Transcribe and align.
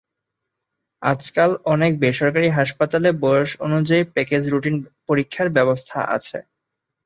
আজকাল 1.01 1.51
অনেক 1.65 1.91
বেসরকারি 1.99 2.49
হাসপাতালে 2.51 3.09
বয়স 3.23 3.51
অনুযায়ী 3.65 4.03
প্যাকেজ 4.13 4.43
রুটিন 4.47 4.75
পরীক্ষার 5.07 5.47
ব্যবস্থা 5.57 5.97
আছে। 6.15 6.37